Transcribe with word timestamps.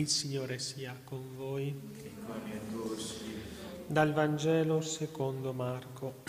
Il 0.00 0.08
Signore 0.08 0.58
sia 0.58 0.98
con 1.04 1.36
voi. 1.36 1.78
Dal 3.86 4.14
Vangelo 4.14 4.80
secondo 4.80 5.52
Marco. 5.52 6.22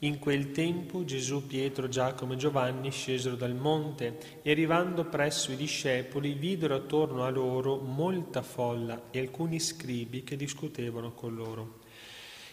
In 0.00 0.18
quel 0.18 0.50
tempo 0.50 1.04
Gesù, 1.04 1.46
Pietro, 1.46 1.86
Giacomo 1.86 2.32
e 2.32 2.36
Giovanni 2.38 2.90
scesero 2.90 3.36
dal 3.36 3.54
monte 3.54 4.40
e 4.42 4.50
arrivando 4.50 5.04
presso 5.04 5.52
i 5.52 5.56
discepoli 5.56 6.32
videro 6.32 6.74
attorno 6.74 7.22
a 7.22 7.30
loro 7.30 7.76
molta 7.78 8.42
folla 8.42 9.00
e 9.12 9.20
alcuni 9.20 9.60
scribi 9.60 10.24
che 10.24 10.34
discutevano 10.34 11.12
con 11.12 11.36
loro. 11.36 11.78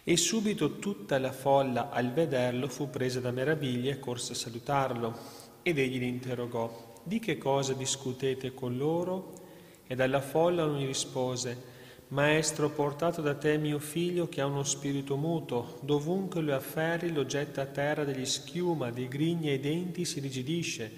E 0.04 0.16
subito 0.16 0.78
tutta 0.78 1.18
la 1.18 1.32
folla 1.32 1.90
al 1.90 2.14
vederlo 2.14 2.68
fu 2.68 2.88
presa 2.88 3.20
da 3.20 3.32
meraviglia 3.32 3.92
e 3.92 4.00
corse 4.00 4.34
a 4.34 4.36
salutarlo. 4.36 5.40
Ed 5.64 5.80
egli 5.80 5.98
li 5.98 6.08
interrogò 6.08 6.90
di 7.04 7.20
che 7.20 7.38
cosa 7.38 7.74
discutete 7.74 8.54
con 8.54 8.78
loro? 8.78 9.34
E 9.88 9.96
dalla 9.96 10.22
folla 10.22 10.66
gli 10.68 10.86
rispose, 10.86 11.70
Maestro, 12.10 12.66
ho 12.66 12.70
portato 12.70 13.22
da 13.22 13.36
te 13.36 13.58
mio 13.58 13.80
figlio 13.80 14.28
che 14.28 14.42
ha 14.42 14.46
uno 14.46 14.64
spirito 14.64 15.16
muto, 15.16 15.80
dovunque 15.82 16.42
lo 16.42 16.54
afferri 16.54 17.12
lo 17.12 17.26
getta 17.26 17.62
a 17.62 17.66
terra 17.66 18.04
degli 18.04 18.26
schiuma, 18.26 18.92
dei 18.92 19.08
grigni 19.08 19.50
ai 19.50 19.62
denti 19.62 20.04
si 20.04 20.20
rigidisce. 20.20 20.92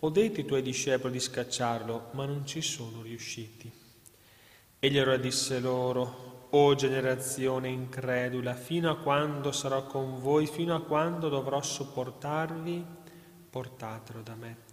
Ho 0.00 0.10
detto 0.10 0.40
ai 0.40 0.44
tuoi 0.44 0.62
discepoli 0.62 1.12
di 1.12 1.20
scacciarlo, 1.20 2.08
ma 2.12 2.26
non 2.26 2.44
ci 2.44 2.62
sono 2.62 3.02
riusciti. 3.02 3.70
Egli 4.80 4.98
allora 4.98 5.16
disse 5.16 5.60
loro, 5.60 6.48
O 6.50 6.74
generazione 6.74 7.68
incredula, 7.68 8.54
fino 8.54 8.90
a 8.90 8.96
quando 8.96 9.52
sarò 9.52 9.86
con 9.86 10.20
voi, 10.20 10.46
fino 10.46 10.74
a 10.74 10.82
quando 10.82 11.28
dovrò 11.28 11.62
sopportarvi? 11.62 12.84
Portatelo 13.50 14.20
da 14.22 14.34
me 14.34 14.65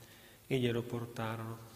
e 0.47 0.57
glielo 0.57 0.81
portarono. 0.81 1.71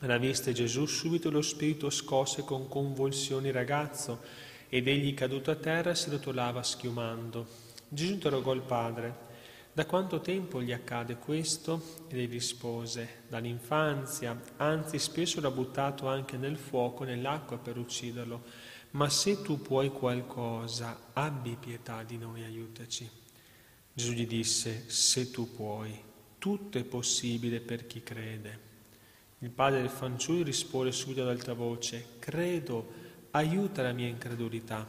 Alla 0.00 0.18
vista 0.18 0.52
Gesù 0.52 0.86
subito 0.86 1.30
lo 1.30 1.42
spirito 1.42 1.90
scosse 1.90 2.42
con 2.42 2.68
convulsioni 2.68 3.48
il 3.48 3.52
ragazzo 3.52 4.20
ed 4.68 4.86
egli 4.86 5.14
caduto 5.14 5.50
a 5.50 5.56
terra 5.56 5.94
si 5.94 6.10
rotolava 6.10 6.62
schiumando. 6.62 7.46
Gesù 7.88 8.12
interrogò 8.12 8.52
il 8.52 8.60
padre, 8.60 9.26
da 9.72 9.86
quanto 9.86 10.20
tempo 10.20 10.60
gli 10.60 10.72
accade 10.72 11.16
questo? 11.16 11.80
Ed 12.08 12.18
egli 12.18 12.30
rispose, 12.30 13.22
dall'infanzia, 13.28 14.40
anzi 14.56 14.98
spesso 14.98 15.40
l'ha 15.40 15.50
buttato 15.50 16.08
anche 16.08 16.36
nel 16.36 16.56
fuoco, 16.56 17.04
nell'acqua 17.04 17.58
per 17.58 17.76
ucciderlo. 17.76 18.42
Ma 18.90 19.08
se 19.08 19.42
tu 19.42 19.60
puoi 19.60 19.90
qualcosa, 19.90 21.10
abbi 21.12 21.56
pietà 21.58 22.02
di 22.02 22.18
noi, 22.18 22.42
aiutaci. 22.42 23.08
Gesù 23.92 24.12
gli 24.12 24.26
disse, 24.26 24.84
se 24.88 25.30
tu 25.30 25.52
puoi 25.54 26.06
tutto 26.38 26.78
è 26.78 26.84
possibile 26.84 27.60
per 27.60 27.86
chi 27.86 28.02
crede. 28.02 28.66
Il 29.40 29.50
padre 29.50 29.80
del 29.80 29.90
fanciullo 29.90 30.42
rispose 30.42 30.92
subito 30.92 31.22
ad 31.22 31.28
alta 31.28 31.52
voce, 31.52 32.04
credo, 32.18 33.06
aiuta 33.32 33.82
la 33.82 33.92
mia 33.92 34.08
incredulità. 34.08 34.86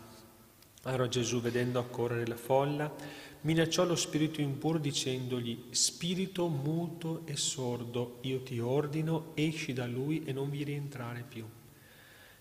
Allora 0.83 1.07
Gesù, 1.07 1.41
vedendo 1.41 1.79
accorrere 1.79 2.25
la 2.25 2.37
folla, 2.37 2.93
minacciò 3.41 3.85
lo 3.85 3.95
spirito 3.95 4.41
impuro 4.41 4.77
dicendogli, 4.77 5.65
spirito 5.71 6.47
muto 6.47 7.23
e 7.25 7.35
sordo, 7.35 8.19
io 8.21 8.41
ti 8.41 8.59
ordino, 8.59 9.31
esci 9.33 9.73
da 9.73 9.85
lui 9.85 10.23
e 10.23 10.33
non 10.33 10.49
vi 10.49 10.63
rientrare 10.63 11.25
più. 11.27 11.45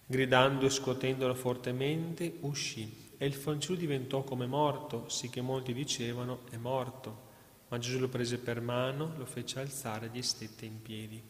Gridando 0.06 0.66
e 0.66 0.70
scuotendolo 0.70 1.34
fortemente, 1.34 2.36
uscì 2.40 3.06
e 3.18 3.26
il 3.26 3.34
fanciullo 3.34 3.80
diventò 3.80 4.22
come 4.22 4.46
morto, 4.46 5.08
sì 5.08 5.28
che 5.28 5.40
molti 5.40 5.74
dicevano 5.74 6.40
è 6.50 6.56
morto. 6.56 7.26
Ma 7.68 7.78
Gesù 7.78 7.98
lo 7.98 8.08
prese 8.08 8.38
per 8.38 8.60
mano, 8.60 9.12
lo 9.16 9.26
fece 9.26 9.60
alzare 9.60 10.06
e 10.06 10.10
gli 10.12 10.22
stette 10.22 10.64
in 10.64 10.80
piedi. 10.80 11.22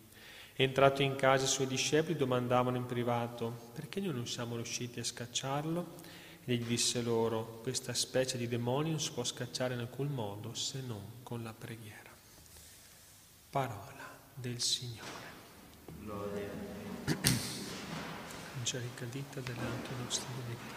Entrato 0.55 1.03
in 1.03 1.15
casa 1.15 1.45
i 1.45 1.49
suoi 1.49 1.67
discepoli 1.67 2.17
domandavano 2.17 2.77
in 2.77 2.87
privato 2.87 3.71
perché 3.75 4.01
noi 4.01 4.13
non 4.13 4.27
siamo 4.27 4.57
riusciti 4.57 4.99
a 4.99 5.05
scacciarlo? 5.05 5.95
E 6.45 6.57
gli 6.57 6.65
disse 6.65 7.03
loro, 7.03 7.61
questa 7.63 7.95
specie 7.95 8.39
di 8.39 8.49
demonio 8.49 8.93
non 8.93 9.01
si 9.01 9.13
può 9.13 9.23
scacciare 9.23 9.75
in 9.75 9.81
alcun 9.81 10.09
modo 10.09 10.55
se 10.55 10.81
non 10.81 11.21
con 11.23 11.43
la 11.43 11.53
preghiera. 11.53 12.11
Parola 13.51 14.19
del 14.35 14.61
Signore. 14.61 15.27
Gloria. 16.01 16.51
Angelica 18.59 19.05
dita 19.05 19.41
delante 19.41 19.89
nostri 20.03 20.27
vita. 20.47 20.75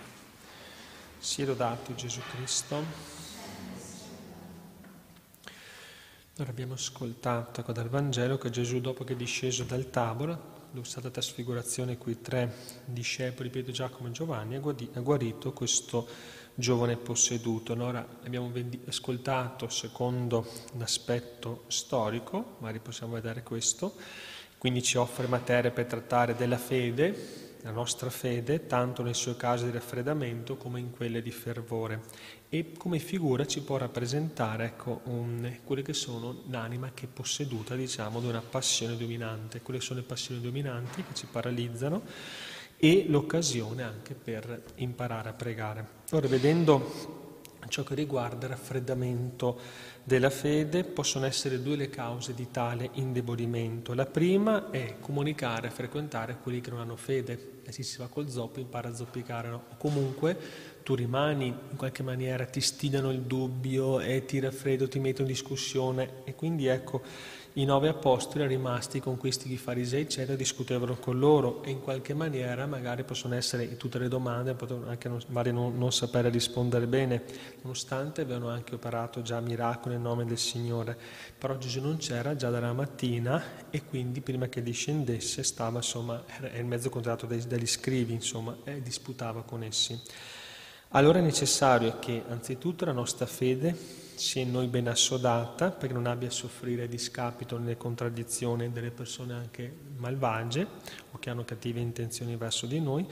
Sia 1.18 1.46
lodato 1.46 1.96
Gesù 1.96 2.20
Cristo. 2.36 2.84
Allora 6.42 6.56
abbiamo 6.56 6.74
ascoltato 6.74 7.62
ecco, 7.62 7.72
dal 7.72 7.88
Vangelo 7.88 8.40
che 8.40 8.50
Gesù 8.50 8.82
dopo 8.82 9.04
che 9.04 9.14
è 9.14 9.16
disceso 9.16 9.64
dal 9.64 9.92
tavolo, 9.92 10.70
dove 10.72 10.88
è 10.88 10.90
stata 10.90 11.12
trasfigurazione 11.12 12.00
qui 12.00 12.20
tre 12.20 12.52
discepoli, 12.86 13.52
Pietro, 13.52 13.72
Giacomo 13.72 14.08
e 14.08 14.12
Giovanni, 14.12 14.56
ha 14.56 15.00
guarito 15.02 15.54
questo 15.54 16.08
giovane 16.56 16.98
posseduto. 16.98 17.74
Allora 17.74 18.04
abbiamo 18.24 18.52
ascoltato 18.88 19.70
secondo 19.70 20.48
l'aspetto 20.80 21.66
storico, 21.68 22.56
magari 22.58 22.80
possiamo 22.80 23.14
vedere 23.14 23.44
questo, 23.44 23.94
quindi 24.58 24.82
ci 24.82 24.98
offre 24.98 25.28
materia 25.28 25.70
per 25.70 25.86
trattare 25.86 26.36
della 26.36 26.58
fede, 26.58 27.51
la 27.64 27.72
nostra 27.72 28.10
fede, 28.10 28.66
tanto 28.66 29.04
nel 29.04 29.16
suo 29.16 29.36
caso 29.36 29.66
di 29.66 29.72
raffreddamento 29.72 30.58
come 30.58 30.80
in 30.80 30.92
quelle 30.92 31.22
di 31.22 31.32
fervore 31.32 32.02
e 32.50 32.74
come 32.78 33.00
figura 33.00 33.46
ci 33.46 33.62
può 33.62 33.78
rappresentare 33.78 34.66
ecco, 34.66 35.02
un, 35.06 35.60
quelle 35.64 35.82
che 35.82 35.94
sono 35.94 36.44
l'anima 36.50 36.92
che 36.94 37.06
è 37.06 37.10
posseduta 37.10 37.76
diciamo 37.76 38.20
di 38.20 38.28
una 38.28 38.42
passione 38.42 38.98
dominante, 38.98 39.62
quelle 39.62 39.80
sono 39.80 40.00
le 40.00 40.06
passioni 40.06 40.42
dominanti 40.42 41.04
che 41.04 41.14
ci 41.14 41.28
paralizzano 41.30 42.02
e 42.78 43.06
l'occasione 43.08 43.84
anche 43.84 44.16
per 44.16 44.64
imparare 44.76 45.30
a 45.30 45.34
pregare. 45.34 45.88
Ora 46.12 46.28
vedendo 46.28 47.21
ciò 47.68 47.84
che 47.84 47.96
riguarda 47.96 48.46
il 48.46 48.52
raffreddamento 48.52 49.60
della 50.04 50.30
fede 50.30 50.84
possono 50.84 51.26
essere 51.26 51.62
due 51.62 51.76
le 51.76 51.90
cause 51.90 52.34
di 52.34 52.50
tale 52.52 52.90
indebolimento. 52.94 53.94
La 53.94 54.06
prima 54.06 54.70
è 54.72 54.96
comunicare, 55.00 55.70
frequentare 55.70 56.38
quelli 56.42 56.62
che 56.62 56.70
non 56.70 56.80
hanno 56.80 56.96
fede, 56.96 57.62
e 57.64 57.72
si 57.72 57.98
va 57.98 58.08
col 58.08 58.30
zoppo 58.30 58.60
impara 58.60 58.90
a 58.90 58.96
zoppicare, 58.96 59.50
no? 59.50 59.64
o 59.70 59.78
comunque 59.78 60.38
tu 60.84 60.96
rimani 60.96 61.48
in 61.48 61.78
qualche 61.78 62.04
maniera, 62.04 62.46
ti 62.46 62.62
stilano 62.62 63.12
il 63.12 63.22
dubbio 63.22 64.00
e 64.00 64.26
ti 64.26 64.40
raffreddo, 64.40 64.88
ti 64.88 65.00
mettono 65.00 65.28
in 65.28 65.34
discussione 65.34 66.24
e 66.24 66.34
quindi 66.34 66.66
ecco 66.66 67.02
i 67.54 67.66
nove 67.66 67.90
apostoli 67.90 68.48
rimasti 68.48 69.02
con 69.02 69.18
questi 69.18 69.58
farisei 69.58 70.04
eccetera 70.04 70.38
discutevano 70.38 70.96
con 70.96 71.20
loro 71.20 71.62
e 71.64 71.72
in 71.72 71.82
qualche 71.82 72.14
maniera 72.14 72.66
magari 72.66 73.04
possono 73.04 73.36
essere 73.36 73.76
tutte 73.76 74.00
le 74.00 74.08
domande, 74.08 74.54
potevano 74.54 74.90
anche 74.90 75.10
non, 75.10 75.20
magari 75.28 75.52
non, 75.52 75.78
non 75.78 75.92
sapere 75.92 76.30
rispondere 76.30 76.88
bene, 76.88 77.24
nonostante 77.62 78.22
avevano 78.22 78.50
anche 78.50 78.76
operato 78.76 79.22
già 79.22 79.42
miracoli 79.42 79.96
nel 79.96 80.04
nome 80.04 80.26
del 80.26 80.38
Signore, 80.38 80.98
però 81.38 81.58
Gesù 81.58 81.82
non 81.82 81.98
c'era 81.98 82.36
già 82.38 82.50
dalla 82.50 82.72
mattina 82.72 83.70
e 83.70 83.84
quindi 83.84 84.22
prima 84.22 84.48
che 84.48 84.64
discendesse 84.64 85.44
stava 85.44 85.78
insomma, 85.78 86.24
era 86.40 86.58
in 86.58 86.68
mezzo 86.68 86.90
contratto 86.90 87.26
dagli 87.26 87.68
scrivi 87.68 88.14
insomma 88.14 88.56
e 88.64 88.82
disputava 88.82 89.44
con 89.44 89.64
essi. 89.64 90.00
Allora 90.94 91.20
è 91.20 91.22
necessario 91.22 92.00
che 92.00 92.24
anzitutto 92.28 92.86
la 92.86 92.92
nostra 92.92 93.26
fede 93.26 94.01
sia 94.22 94.44
in 94.44 94.52
noi 94.52 94.68
ben 94.68 94.88
assodata 94.88 95.72
perché 95.72 95.96
non 95.96 96.06
abbia 96.06 96.28
a 96.28 96.32
soffrire 96.32 96.88
discapito 96.88 97.58
nelle 97.58 97.76
contraddizioni 97.76 98.72
delle 98.72 98.92
persone 98.92 99.34
anche 99.34 99.74
malvagie 99.98 100.68
o 101.10 101.18
che 101.18 101.32
hanno 101.32 101.44
cattive 101.44 101.80
intenzioni 101.80 102.36
verso 102.36 102.68
di 102.68 102.80
noi, 102.80 103.04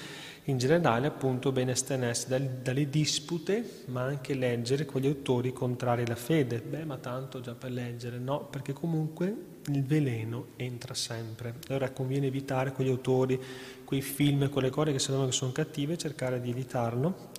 in 0.44 0.60
generale 0.60 1.08
appunto 1.08 1.52
ben 1.52 1.70
astenersi 1.70 2.28
dalle 2.28 2.90
dispute 2.92 3.84
ma 3.86 4.04
anche 4.04 4.36
leggere 4.36 4.86
quegli 4.86 5.08
autori 5.08 5.52
contrari 5.52 6.04
alla 6.04 6.16
fede. 6.16 6.60
Beh 6.62 6.86
ma 6.86 6.98
tanto 6.98 7.42
già 7.42 7.56
per 7.56 7.72
leggere, 7.72 8.20
no, 8.20 8.46
perché 8.46 8.72
comunque 8.72 9.36
il 9.66 9.84
veleno 9.84 10.50
entra 10.58 10.94
sempre. 10.94 11.56
Allora 11.70 11.90
conviene 11.90 12.28
evitare 12.28 12.72
quegli 12.72 12.90
autori, 12.90 13.42
quei 13.84 14.04
film, 14.04 14.48
quelle 14.50 14.70
cose 14.70 14.92
che 14.92 15.00
secondo 15.00 15.26
me 15.26 15.32
sono 15.32 15.52
cattive, 15.54 15.98
cercare 15.98 16.40
di 16.40 16.52
evitarlo 16.52 17.32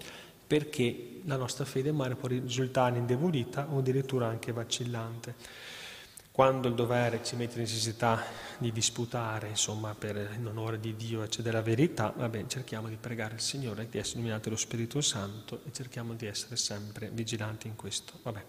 perché 0.50 1.20
la 1.26 1.36
nostra 1.36 1.64
fede 1.64 1.92
magari 1.92 2.16
può 2.16 2.26
risultare 2.26 2.98
indebolita 2.98 3.68
o 3.70 3.78
addirittura 3.78 4.26
anche 4.26 4.50
vacillante. 4.50 5.32
Quando 6.32 6.66
il 6.66 6.74
dovere 6.74 7.22
ci 7.22 7.36
mette 7.36 7.54
in 7.54 7.60
necessità 7.60 8.20
di 8.58 8.72
disputare, 8.72 9.46
insomma, 9.46 9.94
per 9.94 10.34
in 10.36 10.44
onore 10.48 10.80
di 10.80 10.96
Dio 10.96 11.22
e 11.22 11.28
della 11.38 11.62
verità, 11.62 12.12
va 12.16 12.28
bene, 12.28 12.48
cerchiamo 12.48 12.88
di 12.88 12.96
pregare 12.96 13.34
il 13.34 13.40
Signore 13.40 13.86
di 13.88 13.98
essere 13.98 14.16
illuminato 14.18 14.48
dallo 14.48 14.56
Spirito 14.56 15.00
Santo 15.00 15.60
e 15.68 15.72
cerchiamo 15.72 16.14
di 16.14 16.26
essere 16.26 16.56
sempre 16.56 17.10
vigilanti 17.12 17.68
in 17.68 17.76
questo. 17.76 18.14
Vabbè. 18.20 18.44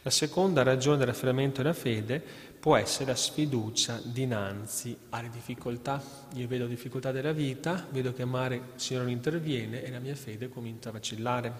La 0.00 0.10
seconda 0.10 0.62
ragione 0.62 0.96
del 0.96 1.08
raffreddamento 1.08 1.60
della 1.60 1.74
fede 1.74 2.22
può 2.64 2.76
essere 2.76 3.10
la 3.10 3.14
sfiducia 3.14 4.00
dinanzi 4.02 4.96
alle 5.10 5.28
difficoltà. 5.28 6.02
Io 6.36 6.48
vedo 6.48 6.66
difficoltà 6.66 7.12
della 7.12 7.32
vita, 7.32 7.86
vedo 7.90 8.14
che 8.14 8.22
amare 8.22 8.54
il 8.54 8.62
Signore 8.76 9.10
interviene 9.10 9.82
e 9.82 9.90
la 9.90 9.98
mia 9.98 10.14
fede 10.14 10.48
comincia 10.48 10.88
a 10.88 10.92
vacillare. 10.92 11.52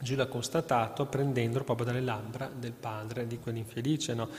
Gesù 0.00 0.16
l'ha 0.16 0.24
constatato 0.24 1.04
prendendolo 1.04 1.62
proprio 1.62 1.84
dalle 1.84 2.00
labbra 2.00 2.50
del 2.50 2.72
padre 2.72 3.26
di 3.26 3.38
quell'infelice, 3.38 4.14
no? 4.14 4.30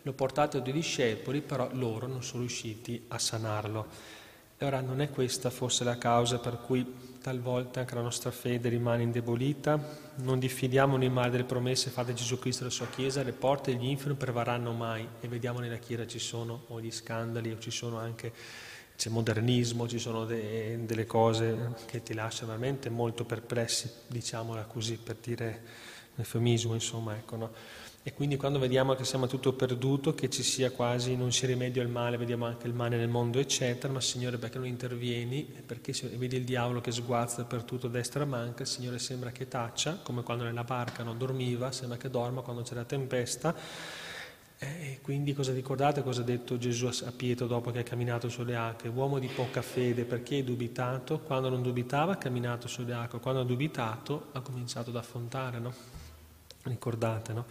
L'ho 0.00 0.12
portato 0.14 0.56
ai 0.56 0.62
due 0.62 0.72
discepoli, 0.72 1.42
però 1.42 1.68
loro 1.72 2.06
non 2.06 2.22
sono 2.22 2.40
riusciti 2.40 3.04
a 3.08 3.18
sanarlo. 3.18 3.86
E 4.58 4.64
ora 4.64 4.80
non 4.80 5.02
è 5.02 5.10
questa 5.10 5.50
forse 5.50 5.84
la 5.84 5.98
causa 5.98 6.38
per 6.38 6.58
cui 6.60 7.18
talvolta 7.20 7.80
anche 7.80 7.94
la 7.94 8.00
nostra 8.00 8.30
fede 8.30 8.70
rimane 8.70 9.02
indebolita, 9.02 9.78
non 10.16 10.38
diffidiamo 10.38 10.96
nei 10.96 11.10
male 11.10 11.30
delle 11.30 11.44
promesse 11.44 11.90
fatte 11.90 12.12
da 12.12 12.14
Gesù 12.14 12.38
Cristo 12.38 12.62
alla 12.62 12.72
sua 12.72 12.86
Chiesa, 12.86 13.22
le 13.22 13.32
porte 13.32 13.72
degli 13.72 13.84
inferi 13.84 14.10
non 14.10 14.16
prevarranno 14.16 14.72
mai 14.72 15.06
e 15.20 15.28
vediamo 15.28 15.58
nella 15.58 15.76
Chiesa 15.76 16.06
ci 16.06 16.18
sono 16.18 16.62
o 16.68 16.80
gli 16.80 16.90
scandali 16.90 17.52
o 17.52 17.58
ci 17.58 17.70
sono 17.70 17.98
anche 17.98 18.32
c'è 18.96 19.10
modernismo, 19.10 19.86
ci 19.86 19.98
sono 19.98 20.24
de, 20.24 20.78
delle 20.86 21.04
cose 21.04 21.74
che 21.84 22.02
ti 22.02 22.14
lasciano 22.14 22.46
veramente 22.46 22.88
molto 22.88 23.24
perplessi, 23.24 23.90
diciamola 24.06 24.62
così 24.64 24.96
per 24.96 25.16
dire 25.20 25.62
un 26.14 26.24
eufemismo, 26.24 26.72
insomma, 26.72 27.14
ecco, 27.14 27.36
no? 27.36 27.50
E 28.06 28.14
quindi 28.14 28.36
quando 28.36 28.60
vediamo 28.60 28.94
che 28.94 29.02
siamo 29.02 29.26
tutto 29.26 29.52
perduto, 29.54 30.14
che 30.14 30.30
ci 30.30 30.44
sia 30.44 30.70
quasi, 30.70 31.16
non 31.16 31.32
si 31.32 31.44
rimedio 31.44 31.82
al 31.82 31.88
male, 31.88 32.16
vediamo 32.16 32.46
anche 32.46 32.68
il 32.68 32.72
male 32.72 32.96
nel 32.96 33.08
mondo, 33.08 33.40
eccetera, 33.40 33.92
ma 33.92 34.00
Signore 34.00 34.38
perché 34.38 34.58
non 34.58 34.68
intervieni? 34.68 35.42
Perché 35.42 35.92
vedi 36.16 36.36
il 36.36 36.44
diavolo 36.44 36.80
che 36.80 36.92
sguazza 36.92 37.42
per 37.46 37.64
tutto 37.64 37.88
destra 37.88 38.24
manca, 38.24 38.62
il 38.62 38.68
Signore 38.68 39.00
sembra 39.00 39.32
che 39.32 39.48
taccia, 39.48 39.98
come 40.04 40.22
quando 40.22 40.44
nella 40.44 40.62
barca 40.62 41.02
non 41.02 41.18
dormiva, 41.18 41.72
sembra 41.72 41.98
che 41.98 42.08
dorma 42.08 42.42
quando 42.42 42.62
c'è 42.62 42.76
la 42.76 42.84
tempesta. 42.84 43.52
E 44.56 45.00
quindi 45.02 45.34
cosa 45.34 45.52
ricordate 45.52 46.04
cosa 46.04 46.20
ha 46.20 46.24
detto 46.24 46.58
Gesù 46.58 46.86
a 46.86 47.10
Pietro 47.10 47.48
dopo 47.48 47.72
che 47.72 47.80
ha 47.80 47.82
camminato 47.82 48.28
sulle 48.28 48.54
acque? 48.54 48.88
Uomo 48.88 49.18
di 49.18 49.26
poca 49.26 49.62
fede, 49.62 50.04
perché 50.04 50.36
hai 50.36 50.44
dubitato? 50.44 51.18
Quando 51.18 51.48
non 51.48 51.60
dubitava 51.60 52.12
ha 52.12 52.16
camminato 52.18 52.68
sulle 52.68 52.94
acque, 52.94 53.18
quando 53.18 53.40
ha 53.40 53.44
dubitato 53.44 54.28
ha 54.30 54.40
cominciato 54.42 54.90
ad 54.90 54.96
affrontare, 54.96 55.58
no? 55.58 55.74
Ricordate, 56.62 57.32
no? 57.32 57.46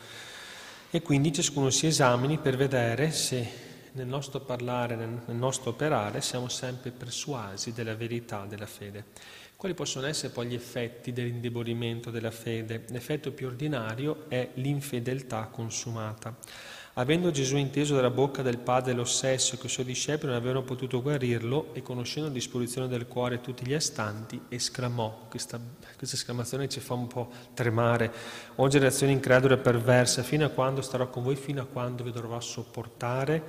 E 0.92 1.02
quindi 1.02 1.34
ciascuno 1.34 1.70
si 1.70 1.88
esamini 1.88 2.38
per 2.38 2.56
vedere 2.56 3.12
se 3.12 3.64
nel 3.94 4.08
nostro 4.08 4.40
parlare, 4.40 4.96
nel 4.96 5.36
nostro 5.36 5.72
operare, 5.72 6.22
siamo 6.22 6.48
sempre 6.48 6.92
persuasi 6.92 7.74
della 7.74 7.96
verità 7.96 8.46
della 8.46 8.66
fede. 8.66 9.06
Quali 9.56 9.74
possono 9.74 10.06
essere 10.06 10.34
poi 10.34 10.48
gli 10.48 10.54
effetti 10.54 11.14
dell'indebolimento 11.14 12.12
della 12.12 12.32
fede? 12.32 12.84
L'effetto 12.90 13.32
più 13.32 13.48
ordinario 13.48 14.26
è 14.28 14.50
l'infedeltà 14.56 15.46
consumata. 15.46 16.36
Avendo 16.98 17.30
Gesù 17.30 17.58
inteso 17.58 17.94
dalla 17.94 18.10
bocca 18.10 18.42
del 18.42 18.58
Padre 18.58 18.94
lo 18.94 19.04
sesso 19.04 19.58
che 19.58 19.66
i 19.66 19.70
suoi 19.70 19.84
discepoli 19.84 20.32
non 20.32 20.40
avevano 20.40 20.64
potuto 20.64 21.02
guarirlo 21.02 21.74
e 21.74 21.82
conoscendo 21.82 22.30
la 22.30 22.34
disposizione 22.34 22.88
del 22.88 23.06
cuore 23.06 23.42
tutti 23.42 23.68
gli 23.68 23.74
astanti, 23.74 24.40
esclamò, 24.48 25.26
questa, 25.30 25.60
questa 25.98 26.16
esclamazione 26.16 26.70
ci 26.70 26.80
fa 26.80 26.94
un 26.94 27.08
po' 27.08 27.30
tremare, 27.54 28.14
o 28.56 28.70
generazione 28.70 29.12
incredula 29.12 29.56
e 29.56 29.58
perversa, 29.58 30.24
fino 30.24 30.46
a 30.46 30.50
quando 30.50 30.82
starò 30.82 31.10
con 31.10 31.24
voi, 31.24 31.36
fino 31.36 31.62
a 31.62 31.66
quando 31.66 32.02
vi 32.02 32.12
dovrò 32.12 32.40
sopportare? 32.40 33.44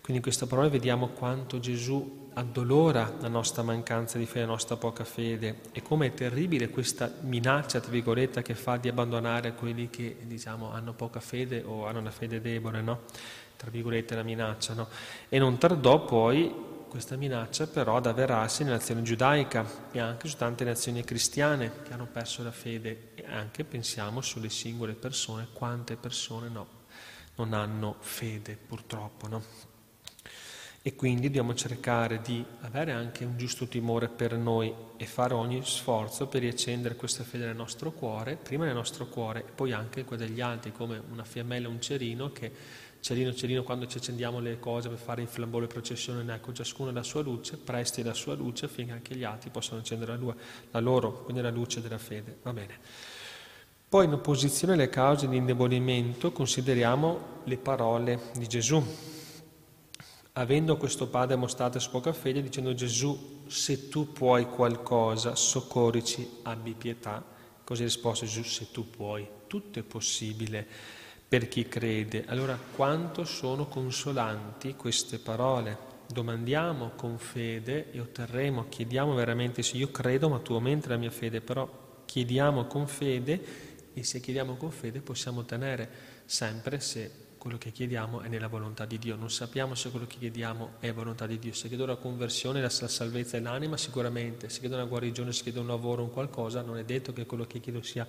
Quindi 0.00 0.16
in 0.16 0.22
questa 0.22 0.46
parola 0.46 0.68
vediamo 0.68 1.10
quanto 1.10 1.60
Gesù 1.60 2.25
addolora 2.38 3.14
la 3.20 3.28
nostra 3.28 3.62
mancanza 3.62 4.18
di 4.18 4.26
fede, 4.26 4.40
la 4.40 4.52
nostra 4.52 4.76
poca 4.76 5.04
fede 5.04 5.60
e 5.72 5.80
come 5.80 6.06
è 6.06 6.14
terribile 6.14 6.68
questa 6.68 7.10
minaccia, 7.20 7.80
tra 7.80 7.90
virgolette, 7.90 8.42
che 8.42 8.54
fa 8.54 8.76
di 8.76 8.88
abbandonare 8.88 9.54
quelli 9.54 9.88
che 9.88 10.18
diciamo 10.22 10.70
hanno 10.70 10.92
poca 10.92 11.20
fede 11.20 11.62
o 11.64 11.86
hanno 11.86 11.98
una 11.98 12.10
fede 12.10 12.40
debole, 12.40 12.82
no? 12.82 13.02
Tra 13.56 13.70
virgolette 13.70 14.14
la 14.14 14.22
minaccia, 14.22 14.74
no? 14.74 14.88
E 15.30 15.38
non 15.38 15.56
tardò 15.56 16.04
poi 16.04 16.64
questa 16.88 17.16
minaccia 17.16 17.66
però 17.66 17.96
ad 17.96 18.06
avverarsi 18.06 18.64
nell'azione 18.64 19.02
giudaica 19.02 19.66
e 19.90 19.98
anche 19.98 20.28
su 20.28 20.36
tante 20.36 20.64
nazioni 20.64 21.04
cristiane 21.04 21.82
che 21.82 21.94
hanno 21.94 22.06
perso 22.06 22.42
la 22.42 22.52
fede 22.52 23.12
e 23.14 23.24
anche 23.26 23.64
pensiamo 23.64 24.20
sulle 24.20 24.50
singole 24.50 24.92
persone, 24.92 25.48
quante 25.54 25.96
persone 25.96 26.48
no, 26.50 26.66
non 27.36 27.54
hanno 27.54 27.96
fede 28.00 28.56
purtroppo, 28.56 29.26
no? 29.26 29.75
E 30.86 30.94
quindi 30.94 31.26
dobbiamo 31.26 31.52
cercare 31.52 32.20
di 32.22 32.44
avere 32.60 32.92
anche 32.92 33.24
un 33.24 33.36
giusto 33.36 33.66
timore 33.66 34.06
per 34.06 34.36
noi 34.36 34.72
e 34.96 35.04
fare 35.04 35.34
ogni 35.34 35.60
sforzo 35.64 36.28
per 36.28 36.42
riaccendere 36.42 36.94
questa 36.94 37.24
fede 37.24 37.44
nel 37.44 37.56
nostro 37.56 37.90
cuore, 37.90 38.36
prima 38.36 38.66
nel 38.66 38.74
nostro 38.74 39.06
cuore 39.06 39.40
e 39.40 39.50
poi 39.52 39.72
anche 39.72 39.98
in 39.98 40.06
quello 40.06 40.24
degli 40.24 40.40
altri, 40.40 40.70
come 40.70 41.02
una 41.10 41.24
fiammella, 41.24 41.66
un 41.66 41.80
cerino 41.80 42.30
che 42.30 42.52
cerino 43.00 43.34
cerino 43.34 43.64
quando 43.64 43.88
ci 43.88 43.98
accendiamo 43.98 44.38
le 44.38 44.60
cose 44.60 44.88
per 44.88 44.98
fare 44.98 45.22
in 45.22 45.26
flambeau 45.26 45.60
le 45.60 45.66
processioni, 45.66 46.30
ecco 46.30 46.52
ciascuno 46.52 46.92
la 46.92 47.02
sua 47.02 47.22
luce, 47.22 47.56
presti 47.56 48.04
la 48.04 48.14
sua 48.14 48.36
luce 48.36 48.66
affinché 48.66 48.92
anche 48.92 49.16
gli 49.16 49.24
altri 49.24 49.50
possano 49.50 49.80
accendere 49.80 50.12
la, 50.12 50.18
lua, 50.18 50.36
la 50.70 50.78
loro, 50.78 51.24
quindi 51.24 51.42
la 51.42 51.50
luce 51.50 51.80
della 51.80 51.98
fede. 51.98 52.36
Va 52.44 52.52
bene. 52.52 52.78
Poi 53.88 54.04
in 54.04 54.12
opposizione 54.12 54.74
alle 54.74 54.88
cause 54.88 55.26
di 55.26 55.36
indebolimento 55.36 56.30
consideriamo 56.30 57.42
le 57.42 57.56
parole 57.56 58.20
di 58.36 58.46
Gesù 58.46 59.14
avendo 60.38 60.76
questo 60.76 61.08
padre 61.08 61.36
mostrato 61.36 61.78
poca 61.90 62.12
fede, 62.12 62.42
dicendo 62.42 62.74
Gesù, 62.74 63.44
se 63.46 63.88
tu 63.88 64.12
puoi 64.12 64.46
qualcosa, 64.46 65.34
soccorrici, 65.34 66.40
abbi 66.42 66.74
pietà. 66.74 67.24
Così 67.64 67.82
ha 67.82 67.86
risposto 67.86 68.26
Gesù, 68.26 68.42
se 68.42 68.70
tu 68.70 68.88
puoi, 68.88 69.26
tutto 69.46 69.78
è 69.78 69.82
possibile 69.82 70.66
per 71.28 71.48
chi 71.48 71.66
crede. 71.68 72.24
Allora 72.26 72.58
quanto 72.76 73.24
sono 73.24 73.66
consolanti 73.66 74.74
queste 74.74 75.18
parole? 75.18 75.94
Domandiamo 76.06 76.92
con 76.96 77.18
fede 77.18 77.90
e 77.90 77.98
otterremo, 77.98 78.66
chiediamo 78.68 79.14
veramente, 79.14 79.62
se 79.62 79.76
io 79.76 79.90
credo, 79.90 80.28
ma 80.28 80.38
tu 80.38 80.52
aumenti 80.52 80.88
la 80.88 80.96
mia 80.96 81.10
fede, 81.10 81.40
però 81.40 81.68
chiediamo 82.04 82.66
con 82.66 82.86
fede 82.86 83.64
e 83.94 84.04
se 84.04 84.20
chiediamo 84.20 84.56
con 84.56 84.70
fede 84.70 85.00
possiamo 85.00 85.40
ottenere 85.40 85.88
sempre 86.26 86.78
se 86.80 87.24
quello 87.38 87.58
che 87.58 87.70
chiediamo 87.70 88.20
è 88.20 88.28
nella 88.28 88.48
volontà 88.48 88.84
di 88.84 88.98
Dio. 88.98 89.16
Non 89.16 89.30
sappiamo 89.30 89.74
se 89.74 89.90
quello 89.90 90.06
che 90.06 90.16
chiediamo 90.18 90.74
è 90.80 90.92
volontà 90.92 91.26
di 91.26 91.38
Dio. 91.38 91.52
Se 91.52 91.68
chiedo 91.68 91.86
la 91.86 91.96
conversione, 91.96 92.60
la 92.60 92.68
salvezza 92.68 93.38
dell'anima, 93.38 93.76
sicuramente. 93.76 94.48
Se 94.48 94.60
chiedo 94.60 94.74
una 94.74 94.84
guarigione, 94.84 95.32
se 95.32 95.42
chiedo 95.42 95.60
un 95.60 95.66
lavoro, 95.66 96.02
un 96.02 96.10
qualcosa, 96.10 96.62
non 96.62 96.78
è 96.78 96.84
detto 96.84 97.12
che 97.12 97.26
quello 97.26 97.46
che 97.46 97.60
chiedo 97.60 97.82
sia, 97.82 98.06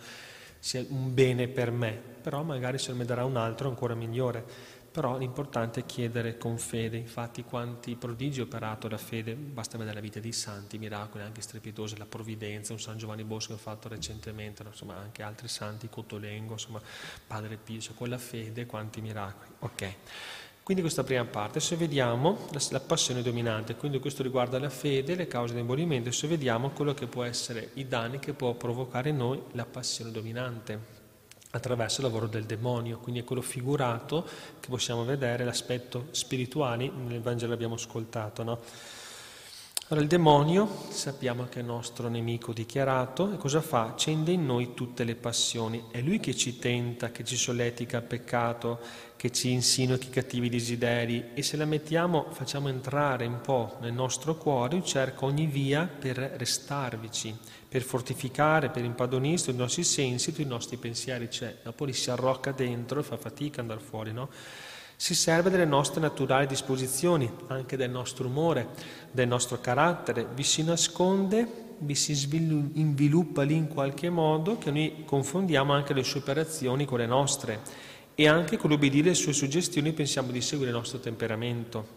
sia 0.60 0.84
un 0.90 1.14
bene 1.14 1.48
per 1.48 1.72
me, 1.72 1.92
però 2.22 2.44
magari 2.44 2.78
se 2.78 2.94
me 2.94 3.06
darà 3.06 3.26
un 3.26 3.38
altro 3.38 3.70
ancora 3.70 3.96
migliore 3.96 4.76
però 4.98 5.16
l'importante 5.16 5.82
è 5.82 5.86
chiedere 5.86 6.40
con 6.40 6.58
fede, 6.58 6.98
infatti 6.98 7.44
quanti 7.44 7.96
prodigi 7.96 8.42
operato 8.42 8.88
la 8.88 8.98
fede, 8.98 9.36
basta 9.36 9.78
vedere 9.78 9.94
la 9.94 10.02
vita 10.02 10.20
dei 10.20 10.32
santi, 10.32 10.80
miracoli 10.80 11.24
anche 11.24 11.40
strepitosi, 11.40 12.00
la 12.00 12.08
provvidenza, 12.08 12.74
un 12.74 12.80
San 12.80 12.98
Giovanni 12.98 13.24
Bosco 13.24 13.50
che 13.50 13.60
ho 13.60 13.62
fatto 13.62 13.90
recentemente, 13.90 14.64
insomma 14.64 14.96
anche 14.96 15.22
altri 15.22 15.50
santi, 15.50 15.88
Cotolengo, 15.88 16.54
insomma 16.54 16.82
Padre 17.28 17.58
Pio, 17.58 17.80
con 17.94 18.10
la 18.10 18.18
fede 18.18 18.66
quanti 18.66 19.00
miracoli. 19.02 19.50
Ok. 19.60 19.94
Quindi 20.64 20.82
questa 20.82 21.04
prima 21.04 21.26
parte, 21.26 21.60
se 21.60 21.76
vediamo 21.76 22.48
la, 22.50 22.60
la, 22.72 22.80
passione 22.80 23.22
dominante, 23.22 23.76
quindi 23.76 24.00
questo 24.00 24.24
riguarda 24.24 24.58
la 24.58 24.72
fede, 24.72 25.14
le 25.14 25.28
cause 25.28 25.54
di 25.54 25.60
indebolimento, 25.60 26.10
se 26.10 26.26
vediamo 26.26 26.72
quello 26.72 26.96
che 26.96 27.06
può 27.06 27.22
essere 27.22 27.70
i 27.76 27.88
danni 27.88 28.18
che 28.18 28.34
può 28.34 28.52
provocare 28.56 29.10
in 29.10 29.18
noi 29.18 29.40
la 29.52 29.66
passione 29.66 30.10
dominante 30.10 30.97
attraverso 31.58 32.02
il 32.02 32.08
lavoro 32.08 32.28
del 32.28 32.46
demonio, 32.46 33.00
quindi 33.00 33.22
è 33.22 33.24
quello 33.24 33.42
figurato 33.42 34.26
che 34.60 34.70
possiamo 34.70 35.04
vedere, 35.04 35.44
l'aspetto 35.44 36.08
spirituale, 36.12 36.90
nel 36.90 37.22
Vangelo 37.22 37.54
abbiamo 37.54 37.76
ascoltato. 37.76 38.44
No? 38.44 38.60
Allora 39.90 40.04
il 40.04 40.12
demonio 40.12 40.68
sappiamo 40.90 41.46
che 41.46 41.62
è 41.62 41.64
nostro 41.64 42.10
nemico 42.10 42.52
dichiarato 42.52 43.32
e 43.32 43.38
cosa 43.38 43.62
fa? 43.62 43.84
Accende 43.84 44.34
in 44.34 44.46
noi 44.46 44.74
tutte 44.74 45.06
le 45.06 45.16
passioni, 45.16 45.86
è 45.92 46.02
lui 46.02 46.20
che 46.20 46.36
ci 46.36 46.60
tenta, 46.60 47.10
che 47.12 47.24
ci 47.24 47.38
solletica 47.38 47.96
al 47.96 48.04
peccato, 48.04 48.80
che 49.16 49.32
ci 49.32 49.50
insinua 49.52 49.96
i 49.96 50.10
cattivi 50.10 50.50
desideri 50.50 51.30
e 51.34 51.42
se 51.42 51.56
la 51.56 51.64
mettiamo, 51.64 52.26
facciamo 52.32 52.68
entrare 52.68 53.28
un 53.28 53.40
po' 53.40 53.78
nel 53.80 53.94
nostro 53.94 54.36
cuore, 54.36 54.84
cerca 54.84 55.24
ogni 55.24 55.46
via 55.46 55.88
per 55.88 56.18
restarvici 56.18 57.34
per 57.70 57.82
fortificare, 57.82 58.70
per 58.70 58.84
impadronire 58.84 59.42
i 59.52 59.56
nostri 59.56 59.84
sensi, 59.84 60.34
i 60.36 60.46
nostri 60.46 60.76
pensieri, 60.78 61.30
cioè 61.30 61.56
poi 61.76 61.94
si 61.94 62.10
arrocca 62.10 62.52
dentro 62.52 63.00
e 63.00 63.04
fa 63.04 63.16
fatica 63.18 63.62
ad 63.62 63.70
andare 63.70 63.80
fuori, 63.80 64.12
no? 64.12 64.30
Si 65.00 65.14
serve 65.14 65.52
delle 65.52 65.64
nostre 65.64 66.02
naturali 66.02 66.48
disposizioni, 66.48 67.32
anche 67.50 67.78
del 67.78 67.92
nostro 67.92 68.28
umore, 68.28 68.70
del 69.12 69.28
nostro 69.28 69.62
carattere, 69.62 70.26
vi 70.34 70.42
si 70.42 70.64
nasconde, 70.64 71.76
vi 71.78 71.94
si 71.94 72.16
sviluppa 72.16 73.44
lì 73.44 73.54
in 73.54 73.68
qualche 73.68 74.10
modo 74.10 74.58
che 74.58 74.72
noi 74.72 75.04
confondiamo 75.06 75.72
anche 75.72 75.94
le 75.94 76.04
sue 76.04 76.22
operazioni 76.22 76.86
con 76.86 76.98
le 76.98 77.06
nostre 77.06 77.60
e 78.16 78.28
anche 78.28 78.58
con 78.58 78.72
l'obbedire 78.72 79.10
alle 79.10 79.16
sue 79.16 79.34
suggestioni 79.34 79.94
pensiamo 79.94 80.32
di 80.32 80.42
seguire 80.42 80.72
il 80.72 80.78
nostro 80.78 80.98
temperamento. 80.98 81.97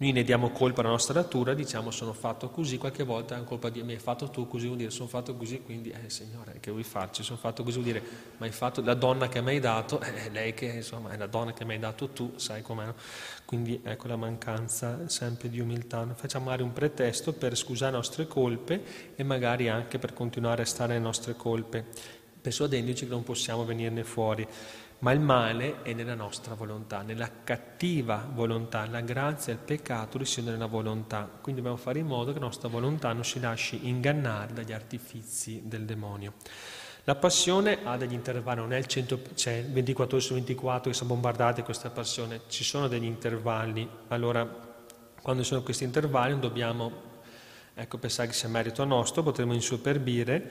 Noi 0.00 0.12
ne 0.12 0.22
diamo 0.22 0.50
colpa 0.50 0.80
alla 0.80 0.90
nostra 0.90 1.14
natura, 1.14 1.54
diciamo 1.54 1.90
sono 1.90 2.12
fatto 2.12 2.50
così, 2.50 2.78
qualche 2.78 3.02
volta 3.02 3.36
è 3.36 3.42
colpa 3.42 3.68
di 3.68 3.82
me, 3.82 3.94
hai 3.94 3.98
fatto 3.98 4.30
tu 4.30 4.46
così, 4.46 4.66
vuol 4.66 4.78
dire 4.78 4.90
sono 4.90 5.08
fatto 5.08 5.34
così, 5.34 5.60
quindi 5.60 5.90
eh 5.90 6.08
Signore, 6.08 6.58
che 6.60 6.70
vuoi 6.70 6.84
farci? 6.84 7.24
Sono 7.24 7.36
fatto 7.36 7.64
così, 7.64 7.80
vuol 7.80 7.92
dire, 7.92 8.02
ma 8.36 8.46
hai 8.46 8.52
fatto 8.52 8.80
la 8.80 8.94
donna 8.94 9.26
che 9.26 9.42
mi 9.42 9.50
hai 9.50 9.58
dato, 9.58 9.98
eh, 10.00 10.30
lei 10.30 10.54
che 10.54 10.66
insomma 10.66 11.10
è 11.10 11.16
la 11.16 11.26
donna 11.26 11.52
che 11.52 11.64
mi 11.64 11.72
hai 11.72 11.80
dato 11.80 12.10
tu, 12.10 12.34
sai 12.36 12.62
com'è, 12.62 12.84
no? 12.84 12.94
Quindi 13.44 13.80
ecco 13.82 14.06
la 14.06 14.14
mancanza 14.14 15.08
sempre 15.08 15.48
di 15.48 15.58
umiltà. 15.58 16.06
Facciamo 16.14 16.44
magari 16.44 16.62
un 16.62 16.72
pretesto 16.72 17.32
per 17.32 17.56
scusare 17.56 17.90
le 17.90 17.96
nostre 17.96 18.28
colpe 18.28 19.14
e 19.16 19.24
magari 19.24 19.68
anche 19.68 19.98
per 19.98 20.12
continuare 20.12 20.62
a 20.62 20.66
stare 20.66 20.92
nelle 20.92 21.04
nostre 21.04 21.34
colpe, 21.34 21.84
persuadendoci 22.40 23.04
che 23.04 23.10
non 23.10 23.24
possiamo 23.24 23.64
venirne 23.64 24.04
fuori. 24.04 24.46
Ma 25.00 25.12
il 25.12 25.20
male 25.20 25.82
è 25.82 25.92
nella 25.92 26.14
nostra 26.14 26.54
volontà, 26.54 27.02
nella 27.02 27.30
cattiva 27.44 28.28
volontà, 28.32 28.86
la 28.86 29.00
grazia 29.00 29.52
e 29.52 29.56
il 29.56 29.62
peccato 29.62 30.18
risiedono 30.18 30.56
nella 30.56 30.66
volontà, 30.66 31.30
quindi 31.40 31.60
dobbiamo 31.60 31.80
fare 31.80 32.00
in 32.00 32.06
modo 32.06 32.32
che 32.32 32.38
la 32.38 32.46
nostra 32.46 32.68
volontà 32.68 33.12
non 33.12 33.24
si 33.24 33.38
lasci 33.38 33.86
ingannare 33.86 34.52
dagli 34.52 34.72
artifizi 34.72 35.62
del 35.64 35.84
demonio. 35.84 36.34
La 37.04 37.14
passione 37.14 37.78
ha 37.84 37.96
degli 37.96 38.12
intervalli, 38.12 38.60
non 38.60 38.72
è 38.72 38.76
il 38.76 38.86
100, 38.86 39.20
cioè 39.34 39.64
24 39.64 40.16
ore 40.16 40.26
su 40.26 40.34
24 40.34 40.90
che 40.90 40.96
sono 40.96 41.10
bombardate 41.10 41.62
questa 41.62 41.90
passione, 41.90 42.42
ci 42.48 42.64
sono 42.64 42.88
degli 42.88 43.04
intervalli, 43.04 43.88
allora 44.08 44.46
quando 45.22 45.42
ci 45.42 45.48
sono 45.48 45.62
questi 45.62 45.84
intervalli 45.84 46.32
non 46.32 46.40
dobbiamo 46.40 47.06
ecco, 47.74 47.98
pensare 47.98 48.28
che 48.28 48.34
sia 48.34 48.48
merito 48.48 48.84
nostro, 48.84 49.22
potremmo 49.22 49.54
insuperbire 49.54 50.50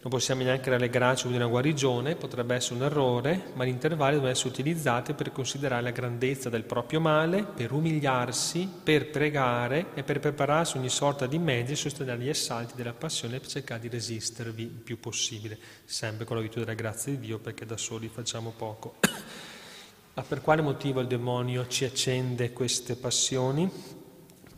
non 0.00 0.12
possiamo 0.12 0.44
neanche 0.44 0.70
rallegrarci 0.70 1.26
di 1.26 1.34
una 1.34 1.46
guarigione, 1.46 2.14
potrebbe 2.14 2.54
essere 2.54 2.76
un 2.76 2.84
errore, 2.84 3.50
ma 3.54 3.64
gli 3.64 3.68
intervalli 3.68 4.14
devono 4.14 4.30
essere 4.30 4.50
utilizzati 4.50 5.12
per 5.12 5.32
considerare 5.32 5.82
la 5.82 5.90
grandezza 5.90 6.48
del 6.48 6.62
proprio 6.62 7.00
male, 7.00 7.42
per 7.42 7.72
umiliarsi, 7.72 8.68
per 8.82 9.10
pregare 9.10 9.86
e 9.94 10.04
per 10.04 10.20
prepararsi 10.20 10.76
ogni 10.76 10.88
sorta 10.88 11.26
di 11.26 11.38
mezzi 11.40 11.72
e 11.72 11.76
sostenere 11.76 12.22
gli 12.22 12.28
assalti 12.28 12.74
della 12.76 12.92
passione 12.92 13.40
per 13.40 13.48
cercare 13.48 13.80
di 13.80 13.88
resistervi 13.88 14.62
il 14.62 14.68
più 14.68 15.00
possibile, 15.00 15.58
sempre 15.84 16.24
con 16.24 16.36
l'aiuto 16.36 16.60
della 16.60 16.74
grazia 16.74 17.10
di 17.10 17.18
Dio, 17.18 17.40
perché 17.40 17.66
da 17.66 17.76
soli 17.76 18.08
facciamo 18.08 18.54
poco. 18.56 18.96
Ma 20.14 20.22
per 20.22 20.40
quale 20.42 20.62
motivo 20.62 21.00
il 21.00 21.08
demonio 21.08 21.66
ci 21.66 21.84
accende 21.84 22.52
queste 22.52 22.94
passioni? 22.94 23.97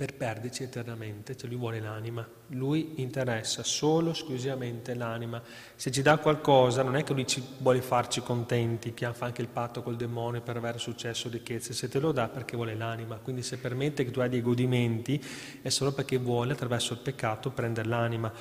Per 0.01 0.15
perderci 0.15 0.63
eternamente, 0.63 1.37
cioè 1.37 1.47
lui 1.47 1.59
vuole 1.59 1.79
l'anima, 1.79 2.27
lui 2.53 3.03
interessa 3.03 3.63
solo, 3.63 4.13
esclusivamente 4.13 4.95
l'anima. 4.95 5.43
Se 5.77 5.91
ci 5.91 6.01
dà 6.01 6.17
qualcosa 6.17 6.83
non 6.83 6.97
è 6.97 7.05
che 7.05 7.13
lui 7.13 7.27
ci 7.27 7.45
vuole 7.59 7.83
farci 7.83 8.23
contenti, 8.23 8.95
fa 8.97 9.27
anche 9.27 9.43
il 9.43 9.49
patto 9.49 9.83
col 9.83 9.97
demonio 9.97 10.41
per 10.41 10.57
avere 10.57 10.79
successo 10.79 11.29
ricchezze, 11.29 11.75
se 11.75 11.91
te 11.91 11.99
lo 11.99 12.13
dà 12.13 12.29
perché 12.29 12.57
vuole 12.57 12.75
l'anima, 12.75 13.17
quindi 13.17 13.43
se 13.43 13.59
permette 13.59 14.03
che 14.03 14.11
tu 14.11 14.21
hai 14.21 14.31
dei 14.31 14.41
godimenti 14.41 15.23
è 15.61 15.69
solo 15.69 15.93
perché 15.93 16.17
vuole 16.17 16.55
attraverso 16.55 16.95
il 16.95 17.01
peccato 17.01 17.51
prendere 17.51 17.87
l'anima 17.87 18.33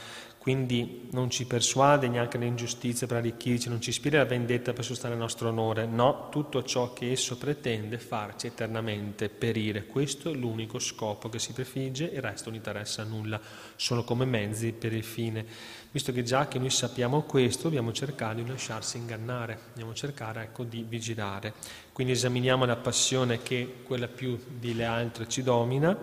quindi 0.50 1.08
non 1.12 1.30
ci 1.30 1.46
persuade 1.46 2.08
neanche 2.08 2.40
l'ingiustizia 2.40 3.06
per 3.06 3.18
arricchirci, 3.18 3.70
non 3.70 3.82
ci 3.82 3.92
ispira 3.92 4.18
la 4.18 4.26
vendetta 4.26 4.74
per 4.74 4.84
sostenere 4.84 5.14
il 5.14 5.22
nostro 5.22 5.50
onore, 5.50 5.86
no, 5.86 6.30
tutto 6.32 6.64
ciò 6.64 6.92
che 6.92 7.12
esso 7.12 7.38
pretende 7.38 8.00
farci 8.00 8.48
eternamente 8.48 9.30
perire. 9.30 9.86
Questo 9.86 10.32
è 10.32 10.34
l'unico 10.34 10.80
scopo 10.80 11.30
che 11.30 11.38
si 11.38 11.54
prefigge 11.54 12.06
il 12.06 12.24
resto 12.24 12.50
non 12.50 12.58
interessa 12.58 13.04
a 13.04 13.06
nulla, 13.06 13.40
sono 13.76 14.04
come 14.04 14.26
mezzi 14.26 14.72
per 14.72 14.92
il 14.92 15.04
fine. 15.04 15.46
Visto 15.92 16.12
che 16.12 16.24
già 16.24 16.48
che 16.48 16.58
noi 16.58 16.72
sappiamo 16.72 17.22
questo, 17.22 17.66
dobbiamo 17.66 17.92
cercare 17.92 18.42
di 18.42 18.50
lasciarsi 18.50 18.98
ingannare, 18.98 19.60
dobbiamo 19.74 19.94
cercare 19.94 20.42
ecco, 20.42 20.64
di 20.64 20.84
vigilare. 20.88 21.54
Quindi 21.94 22.14
esaminiamo 22.14 22.66
la 22.66 22.76
passione 22.76 23.44
che 23.44 23.82
quella 23.84 24.08
più 24.08 24.36
delle 24.58 24.86
altre 24.86 25.28
ci 25.28 25.44
domina 25.44 25.96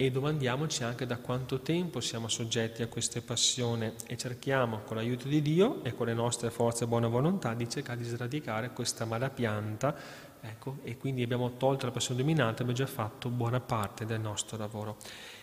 e 0.00 0.10
domandiamoci 0.10 0.82
anche 0.82 1.04
da 1.04 1.18
quanto 1.18 1.60
tempo 1.60 2.00
siamo 2.00 2.26
soggetti 2.26 2.80
a 2.80 2.86
queste 2.86 3.20
passioni 3.20 3.92
e 4.06 4.16
cerchiamo 4.16 4.80
con 4.80 4.96
l'aiuto 4.96 5.28
di 5.28 5.42
Dio 5.42 5.84
e 5.84 5.94
con 5.94 6.06
le 6.06 6.14
nostre 6.14 6.48
forze 6.50 6.84
e 6.84 6.86
buona 6.86 7.06
volontà 7.06 7.52
di 7.52 7.68
cercare 7.68 7.98
di 7.98 8.04
sradicare 8.04 8.70
questa 8.70 9.04
mala 9.04 9.28
pianta 9.28 9.94
ecco, 10.40 10.78
e 10.84 10.96
quindi 10.96 11.22
abbiamo 11.22 11.58
tolto 11.58 11.84
la 11.84 11.92
passione 11.92 12.18
dominante, 12.18 12.62
abbiamo 12.62 12.72
già 12.72 12.86
fatto 12.86 13.28
buona 13.28 13.60
parte 13.60 14.06
del 14.06 14.20
nostro 14.20 14.56
lavoro. 14.56 14.96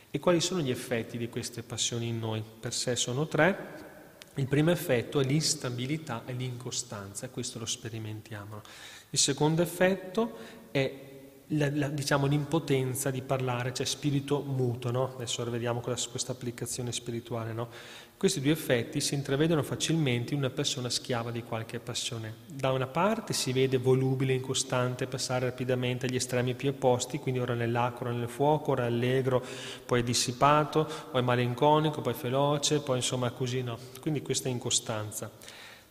E 0.09 0.17
quali 0.17 0.41
sono 0.41 0.61
gli 0.61 0.71
effetti 0.71 1.19
di 1.19 1.29
queste 1.29 1.61
passioni 1.61 2.07
in 2.07 2.17
noi? 2.17 2.43
Per 2.59 2.73
sé 2.73 2.95
sono 2.95 3.27
tre. 3.27 3.85
Il 4.37 4.47
primo 4.47 4.71
effetto 4.71 5.19
è 5.19 5.23
l'instabilità 5.23 6.23
e 6.25 6.33
l'incostanza, 6.33 7.29
questo 7.29 7.59
lo 7.59 7.67
sperimentiamo. 7.67 8.61
Il 9.11 9.19
secondo 9.19 9.61
effetto 9.61 10.35
è 10.71 11.16
la, 11.51 11.69
la, 11.73 11.87
diciamo, 11.87 12.25
l'impotenza 12.25 13.09
di 13.09 13.21
parlare, 13.21 13.73
cioè 13.73 13.85
spirito 13.85 14.41
muto, 14.41 14.91
no? 14.91 15.13
adesso 15.15 15.49
vediamo 15.49 15.79
questa 15.79 16.33
applicazione 16.33 16.91
spirituale. 16.91 17.53
No? 17.53 17.69
Questi 18.17 18.41
due 18.41 18.51
effetti 18.51 18.99
si 18.99 19.13
intravedono 19.13 19.61
facilmente 19.63 20.33
in 20.33 20.39
una 20.39 20.49
persona 20.49 20.89
schiava 20.89 21.31
di 21.31 21.43
qualche 21.43 21.79
passione. 21.79 22.33
Da 22.47 22.71
una 22.71 22.87
parte 22.87 23.31
si 23.31 23.53
vede 23.53 23.77
volubile, 23.77 24.33
incostante, 24.33 25.07
passare 25.07 25.45
rapidamente 25.45 26.07
agli 26.07 26.15
estremi 26.15 26.55
più 26.55 26.69
opposti, 26.69 27.19
quindi 27.19 27.39
ora 27.39 27.53
nell'acqua, 27.53 28.07
ora 28.07 28.15
nel 28.17 28.27
fuoco, 28.27 28.71
ora 28.71 28.85
allegro, 28.85 29.43
poi 29.85 30.03
dissipato, 30.03 30.89
poi 31.11 31.21
malinconico, 31.21 32.01
poi 32.01 32.13
feroce, 32.13 32.81
poi 32.81 32.97
insomma 32.97 33.29
così 33.31 33.61
no. 33.61 33.77
Quindi 34.01 34.21
questa 34.21 34.49
incostanza. 34.49 35.29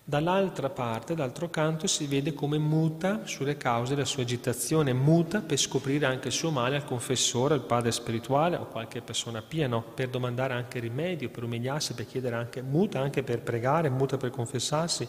Dall'altra 0.08 0.70
parte, 0.70 1.16
d'altro 1.16 1.50
canto, 1.50 1.88
si 1.88 2.06
vede 2.06 2.32
come 2.32 2.58
muta 2.58 3.22
sulle 3.26 3.56
cause 3.56 3.96
della 3.96 4.06
sua 4.06 4.22
agitazione, 4.22 4.92
muta 4.92 5.40
per 5.40 5.58
scoprire 5.58 6.06
anche 6.06 6.28
il 6.28 6.32
suo 6.32 6.52
male 6.52 6.76
al 6.76 6.84
confessore, 6.84 7.54
al 7.54 7.64
padre 7.64 7.90
spirituale 7.90 8.54
o 8.54 8.68
qualche 8.68 9.00
persona 9.00 9.42
pia, 9.42 9.66
no? 9.66 9.82
per 9.82 10.08
domandare 10.08 10.54
anche 10.54 10.78
rimedio, 10.78 11.28
per 11.28 11.42
umiliarsi, 11.42 11.94
per 11.94 12.06
chiedere 12.06 12.36
anche, 12.36 12.62
muta 12.62 13.00
anche 13.00 13.25
per 13.25 13.40
pregare, 13.40 13.90
muta 13.90 14.16
per 14.16 14.30
confessarsi, 14.30 15.08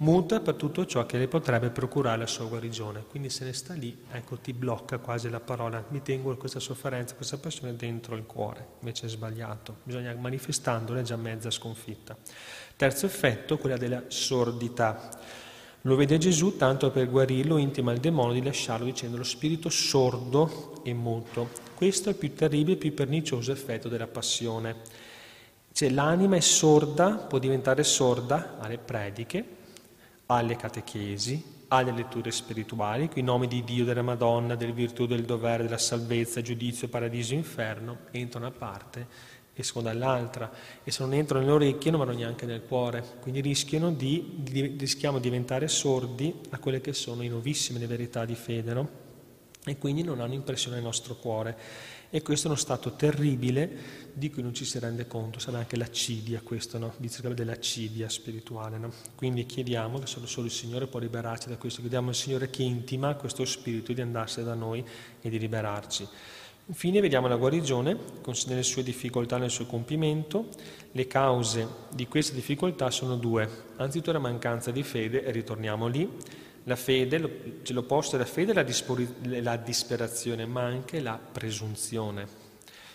muta 0.00 0.40
per 0.40 0.54
tutto 0.54 0.86
ciò 0.86 1.04
che 1.04 1.18
le 1.18 1.28
potrebbe 1.28 1.70
procurare 1.70 2.18
la 2.18 2.26
sua 2.26 2.46
guarigione. 2.46 3.04
Quindi 3.08 3.30
se 3.30 3.44
ne 3.44 3.52
sta 3.52 3.74
lì, 3.74 4.04
ecco, 4.10 4.36
ti 4.36 4.52
blocca 4.52 4.98
quasi 4.98 5.28
la 5.28 5.40
parola, 5.40 5.84
mi 5.88 6.02
tengo 6.02 6.34
questa 6.36 6.60
sofferenza, 6.60 7.14
questa 7.14 7.38
passione 7.38 7.76
dentro 7.76 8.16
il 8.16 8.24
cuore, 8.24 8.66
invece 8.80 9.06
è 9.06 9.08
sbagliato, 9.08 9.76
bisogna 9.82 10.14
manifestandola 10.14 11.02
già 11.02 11.16
mezza 11.16 11.50
sconfitta. 11.50 12.16
Terzo 12.76 13.06
effetto, 13.06 13.58
quella 13.58 13.76
della 13.76 14.04
sordità. 14.08 15.10
Lo 15.82 15.96
vede 15.96 16.18
Gesù 16.18 16.56
tanto 16.56 16.90
per 16.90 17.08
guarirlo 17.08 17.56
intima 17.56 17.92
il 17.92 18.00
demonio 18.00 18.34
di 18.34 18.42
lasciarlo 18.42 18.84
dicendo 18.84 19.16
lo 19.16 19.24
spirito 19.24 19.70
sordo 19.70 20.82
e 20.82 20.92
muto. 20.92 21.50
Questo 21.74 22.08
è 22.08 22.12
il 22.12 22.18
più 22.18 22.34
terribile 22.34 22.76
e 22.76 22.78
più 22.78 22.92
pernicioso 22.92 23.52
effetto 23.52 23.88
della 23.88 24.06
passione. 24.06 24.76
Cioè 25.72 25.88
l'anima 25.90 26.36
è 26.36 26.40
sorda, 26.40 27.12
può 27.12 27.38
diventare 27.38 27.82
sorda 27.84 28.58
alle 28.58 28.76
prediche, 28.76 29.58
alle 30.30 30.54
catechesi, 30.54 31.64
alle 31.68 31.90
letture 31.90 32.30
spirituali, 32.30 33.10
i 33.14 33.22
nomi 33.22 33.48
di 33.48 33.64
Dio, 33.64 33.84
della 33.84 34.02
Madonna, 34.02 34.54
del 34.54 34.72
virtù, 34.72 35.06
del 35.06 35.24
dovere, 35.24 35.64
della 35.64 35.76
salvezza, 35.76 36.40
giudizio, 36.40 36.88
paradiso, 36.88 37.34
inferno, 37.34 37.98
entrano 38.12 38.46
a 38.46 38.52
parte 38.52 39.38
escono 39.54 39.84
dall'altra 39.84 40.50
e 40.82 40.90
se 40.90 41.02
non 41.02 41.12
entrano 41.12 41.44
nelle 41.44 41.56
orecchie 41.56 41.90
non 41.90 42.00
vanno 42.00 42.16
neanche 42.16 42.46
nel 42.46 42.62
cuore, 42.62 43.04
quindi 43.20 43.40
rischiano 43.40 43.90
di, 43.90 44.36
di, 44.36 44.76
rischiamo 44.78 45.18
di 45.18 45.24
diventare 45.24 45.68
sordi 45.68 46.34
a 46.50 46.58
quelle 46.58 46.80
che 46.80 46.94
sono 46.94 47.22
i 47.22 47.28
nuovissime 47.28 47.78
le 47.78 47.86
verità 47.86 48.24
di 48.24 48.36
fede, 48.36 48.72
no? 48.72 48.88
e 49.66 49.76
quindi 49.76 50.02
non 50.02 50.20
hanno 50.20 50.34
impressione 50.34 50.76
nel 50.76 50.84
nostro 50.84 51.16
cuore. 51.16 51.56
E 52.12 52.22
questo 52.22 52.48
è 52.48 52.50
uno 52.50 52.58
stato 52.58 52.96
terribile 52.96 54.08
di 54.12 54.30
cui 54.30 54.42
non 54.42 54.52
ci 54.52 54.64
si 54.64 54.80
rende 54.80 55.06
conto, 55.06 55.38
sarà 55.38 55.58
anche 55.58 55.76
l'accidia 55.76 56.40
questo, 56.42 56.76
no? 56.76 56.92
dice 56.96 57.22
dell'accidia 57.32 58.08
spirituale. 58.08 58.78
No? 58.78 58.92
Quindi 59.14 59.46
chiediamo 59.46 60.00
che 60.00 60.06
solo, 60.06 60.26
solo, 60.26 60.46
il 60.46 60.52
Signore 60.52 60.88
può 60.88 60.98
liberarci 60.98 61.48
da 61.48 61.56
questo, 61.56 61.80
chiediamo 61.80 62.08
al 62.08 62.16
Signore 62.16 62.50
che 62.50 62.64
intima 62.64 63.14
questo 63.14 63.44
spirito 63.44 63.92
di 63.92 64.00
andarsene 64.00 64.44
da 64.44 64.54
noi 64.54 64.84
e 65.20 65.30
di 65.30 65.38
liberarci. 65.38 66.08
Infine 66.66 67.00
vediamo 67.00 67.28
la 67.28 67.36
guarigione, 67.36 67.96
nelle 68.46 68.62
sue 68.62 68.82
difficoltà 68.82 69.38
nel 69.38 69.50
suo 69.50 69.66
compimento. 69.66 70.48
Le 70.92 71.06
cause 71.06 71.66
di 71.92 72.06
queste 72.06 72.34
difficoltà 72.34 72.90
sono 72.90 73.16
due. 73.16 73.48
Anzitutto 73.76 74.12
la 74.12 74.18
mancanza 74.18 74.70
di 74.70 74.82
fede, 74.82 75.24
e 75.24 75.30
ritorniamo 75.32 75.86
lì. 75.86 76.08
La 76.64 76.76
fede, 76.76 77.60
c'è 77.62 77.72
l'opposto 77.72 78.16
della 78.16 78.28
fede, 78.28 78.52
la, 78.52 78.64
la 79.40 79.56
disperazione, 79.56 80.46
ma 80.46 80.62
anche 80.62 81.00
la 81.00 81.18
presunzione. 81.18 82.48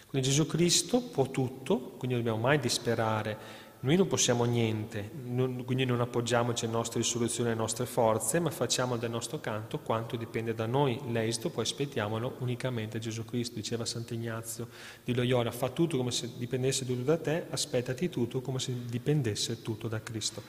Quindi 0.07 0.29
Gesù 0.29 0.45
Cristo 0.45 1.01
può 1.01 1.29
tutto, 1.29 1.93
quindi 1.97 2.15
non 2.15 2.23
dobbiamo 2.23 2.47
mai 2.47 2.59
disperare 2.59 3.63
noi 3.85 3.97
non 3.97 4.07
possiamo 4.07 4.45
niente, 4.45 5.11
non, 5.25 5.63
quindi 5.63 5.85
non 5.85 6.01
appoggiamoci 6.01 6.65
alle 6.65 6.73
nostre 6.73 7.01
risoluzioni 7.01 7.51
alle 7.51 7.59
nostre 7.59 7.85
forze, 7.85 8.39
ma 8.39 8.49
facciamo 8.49 8.97
del 8.97 9.11
nostro 9.11 9.39
canto 9.39 9.77
quanto 9.77 10.15
dipende 10.15 10.55
da 10.55 10.65
noi. 10.65 10.99
L'esito 11.11 11.51
poi 11.51 11.65
aspettiamolo 11.65 12.37
unicamente 12.39 12.97
a 12.97 12.99
Gesù 12.99 13.25
Cristo, 13.25 13.53
diceva 13.53 13.85
Sant'Ignazio 13.85 14.69
di 15.03 15.13
Loyola, 15.13 15.51
fa 15.51 15.69
tutto 15.69 15.97
come 15.97 16.09
se 16.09 16.31
dipendesse 16.35 16.83
tutto 16.83 17.03
da 17.03 17.17
te, 17.17 17.45
aspettati 17.47 18.09
tutto 18.09 18.41
come 18.41 18.57
se 18.57 18.73
dipendesse 18.85 19.61
tutto 19.61 19.87
da 19.87 20.01
Cristo. 20.01 20.41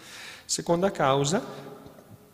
Seconda 0.47 0.91
causa, 0.91 1.45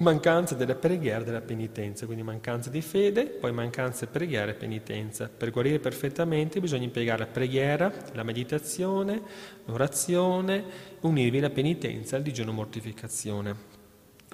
mancanza 0.03 0.55
della 0.55 0.75
preghiera 0.75 1.21
e 1.21 1.25
della 1.25 1.41
penitenza, 1.41 2.05
quindi 2.05 2.23
mancanza 2.23 2.69
di 2.69 2.83
fede, 2.83 3.27
poi 3.27 3.53
mancanza 3.53 4.05
di 4.05 4.11
preghiera 4.11 4.51
e 4.51 4.55
penitenza. 4.55 5.29
Per 5.29 5.51
guarire 5.51 5.79
perfettamente 5.79 6.61
bisogna 6.61 6.85
impiegare 6.85 7.21
la 7.21 7.27
preghiera, 7.27 7.93
la 8.13 8.23
meditazione, 8.23 9.23
l'orazione, 9.65 10.65
unirvi 11.01 11.41
la 11.41 11.51
penitenza 11.51 12.17
al 12.17 12.23
digiuno 12.23 12.53
mortificazione. 12.53 13.55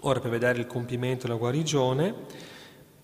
Ora 0.03 0.21
per 0.21 0.31
vedere 0.31 0.59
il 0.59 0.67
compimento 0.67 1.27
della 1.27 1.39
guarigione, 1.39 2.15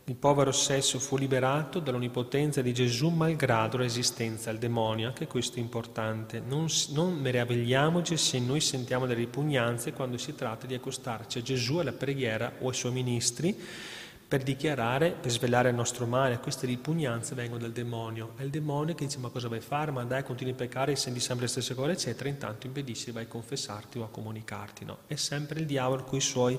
il 0.06 0.16
povero 0.16 0.52
sesso 0.52 0.98
fu 0.98 1.16
liberato 1.16 1.78
dall'onnipotenza 1.80 2.60
di 2.60 2.74
Gesù 2.74 3.08
malgrado 3.08 3.78
la 3.78 3.84
resistenza 3.84 4.50
al 4.50 4.58
demonio, 4.58 5.08
anche 5.08 5.26
questo 5.26 5.56
è 5.56 5.60
importante. 5.60 6.42
Non, 6.46 6.66
non 6.90 7.14
meravigliamoci 7.14 8.18
se 8.18 8.38
noi 8.38 8.60
sentiamo 8.60 9.06
delle 9.06 9.20
ripugnanze 9.20 9.94
quando 9.94 10.18
si 10.18 10.34
tratta 10.34 10.66
di 10.66 10.74
accostarci 10.74 11.38
a 11.38 11.42
Gesù, 11.42 11.78
alla 11.78 11.92
preghiera 11.92 12.52
o 12.60 12.68
ai 12.68 12.74
suoi 12.74 12.92
ministri, 12.92 13.58
per 14.26 14.42
dichiarare, 14.42 15.10
per 15.12 15.30
svelare 15.30 15.68
il 15.68 15.74
nostro 15.74 16.06
male. 16.06 16.38
Queste 16.38 16.66
ripugnanze 16.66 17.34
vengono 17.34 17.60
dal 17.60 17.72
demonio. 17.72 18.32
È 18.36 18.42
il 18.42 18.50
demonio 18.50 18.94
che 18.94 19.04
dice 19.04 19.18
ma 19.18 19.28
cosa 19.28 19.48
vai 19.48 19.58
a 19.58 19.62
fare? 19.62 19.90
Ma 19.90 20.04
dai, 20.04 20.22
continui 20.22 20.52
a 20.52 20.56
peccare 20.56 20.96
senti 20.96 21.20
sempre 21.20 21.44
le 21.44 21.50
stesse 21.50 21.74
cose, 21.74 21.92
eccetera. 21.92 22.28
Intanto 22.28 22.66
impedisci, 22.66 23.10
vai 23.10 23.24
a 23.24 23.28
confessarti 23.28 23.98
o 23.98 24.04
a 24.04 24.08
comunicarti. 24.08 24.84
No? 24.84 24.98
È 25.06 25.14
sempre 25.14 25.60
il 25.60 25.66
diavolo 25.66 26.04
con 26.04 26.18
i 26.18 26.22
suoi, 26.22 26.58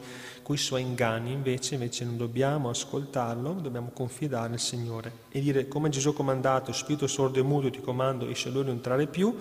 suoi 0.53 0.81
inganni. 0.81 1.31
Invece, 1.31 1.73
invece 1.75 2.05
non 2.05 2.17
dobbiamo 2.17 2.69
ascoltarlo, 2.69 3.53
dobbiamo 3.53 3.91
confidare 3.93 4.49
nel 4.49 4.59
Signore 4.59 5.23
e 5.29 5.41
dire 5.41 5.67
come 5.67 5.89
Gesù 5.89 6.09
ha 6.09 6.13
comandato, 6.13 6.71
spirito 6.71 7.07
sordo 7.07 7.39
e 7.39 7.43
muto 7.43 7.69
ti 7.69 7.81
comando, 7.81 8.27
esce 8.27 8.49
lui 8.49 8.63
non 8.63 8.75
entrare 8.75 9.07
più 9.07 9.37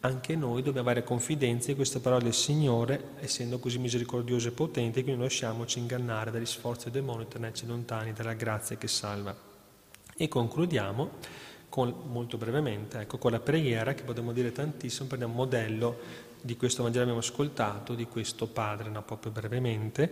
anche 0.00 0.36
noi 0.36 0.62
dobbiamo 0.62 0.88
avere 0.88 1.04
confidenza 1.04 1.70
in 1.70 1.76
queste 1.76 2.00
parole 2.00 2.24
del 2.24 2.34
Signore, 2.34 3.10
essendo 3.20 3.58
così 3.58 3.78
misericordioso 3.78 4.48
e 4.48 4.52
potente, 4.52 5.02
che 5.02 5.10
non 5.10 5.22
lasciamoci 5.22 5.78
ingannare 5.78 6.30
dagli 6.30 6.46
sforzi 6.46 6.90
del 6.90 7.02
demonio 7.02 7.26
tenerci 7.26 7.66
lontani 7.66 8.12
dalla 8.12 8.34
grazia 8.34 8.76
che 8.76 8.88
salva. 8.88 9.34
E 10.16 10.28
concludiamo 10.28 11.10
con, 11.68 11.94
molto 12.06 12.36
brevemente 12.36 13.00
ecco, 13.00 13.18
con 13.18 13.32
la 13.32 13.40
preghiera 13.40 13.94
che 13.94 14.02
potremmo 14.02 14.32
dire 14.32 14.52
tantissimo, 14.52 15.08
prendiamo 15.08 15.34
un 15.34 15.40
modello 15.40 15.98
di 16.40 16.56
questo 16.56 16.82
Vangelo 16.82 17.02
abbiamo 17.02 17.20
ascoltato, 17.20 17.94
di 17.94 18.06
questo 18.06 18.46
Padre, 18.46 18.88
no, 18.88 19.02
proprio 19.02 19.32
brevemente. 19.32 20.10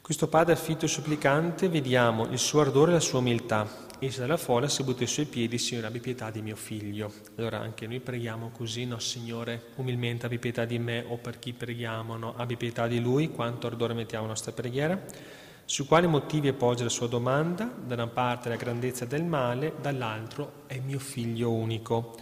Questo 0.00 0.28
Padre 0.28 0.52
affitto 0.52 0.84
e 0.84 0.88
supplicante, 0.88 1.68
vediamo 1.68 2.26
il 2.26 2.38
suo 2.38 2.60
ardore 2.60 2.90
e 2.90 2.94
la 2.94 3.00
sua 3.00 3.20
umiltà 3.20 3.85
esce 3.98 4.20
dalla 4.20 4.36
folla, 4.36 4.68
si 4.68 4.82
butta 4.82 5.02
ai 5.02 5.06
suoi 5.06 5.26
piedi, 5.26 5.58
Signore 5.58 5.86
abbi 5.86 6.00
pietà 6.00 6.30
di 6.30 6.42
mio 6.42 6.56
figlio. 6.56 7.12
Allora 7.36 7.60
anche 7.60 7.86
noi 7.86 8.00
preghiamo 8.00 8.50
così, 8.50 8.84
no 8.84 8.98
Signore, 8.98 9.68
umilmente 9.76 10.26
abbi 10.26 10.38
pietà 10.38 10.64
di 10.64 10.78
me 10.78 11.04
o 11.06 11.16
per 11.16 11.38
chi 11.38 11.52
preghiamo, 11.52 12.16
no, 12.16 12.34
abbi 12.36 12.56
pietà 12.56 12.86
di 12.86 13.00
lui, 13.00 13.30
quanto 13.30 13.66
ardore 13.66 13.94
mettiamo 13.94 14.24
la 14.24 14.30
nostra 14.30 14.52
preghiera. 14.52 15.02
Su 15.64 15.86
quali 15.86 16.06
motivi 16.06 16.46
appoggia 16.48 16.84
la 16.84 16.90
sua 16.90 17.08
domanda? 17.08 17.64
Da 17.64 17.94
una 17.94 18.06
parte 18.06 18.48
la 18.48 18.56
grandezza 18.56 19.04
del 19.04 19.24
male, 19.24 19.74
dall'altro 19.80 20.62
è 20.66 20.78
mio 20.78 21.00
figlio 21.00 21.50
unico. 21.50 22.14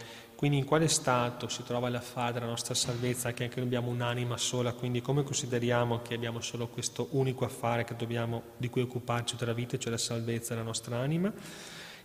Quindi 0.44 0.60
in 0.60 0.68
quale 0.68 0.88
stato 0.88 1.48
si 1.48 1.62
trova 1.62 1.88
l'affare 1.88 2.34
della 2.34 2.44
nostra 2.44 2.74
salvezza, 2.74 3.32
che 3.32 3.44
anche 3.44 3.56
noi 3.56 3.64
abbiamo 3.64 3.88
un'anima 3.88 4.36
sola, 4.36 4.74
quindi 4.74 5.00
come 5.00 5.22
consideriamo 5.22 6.02
che 6.02 6.12
abbiamo 6.12 6.42
solo 6.42 6.66
questo 6.66 7.08
unico 7.12 7.46
affare 7.46 7.86
dobbiamo, 7.96 8.42
di 8.58 8.68
cui 8.68 8.82
occuparci 8.82 9.32
tutta 9.36 9.46
la 9.46 9.54
vita, 9.54 9.78
cioè 9.78 9.90
la 9.90 9.96
salvezza 9.96 10.52
della 10.52 10.66
nostra 10.66 10.98
anima? 10.98 11.32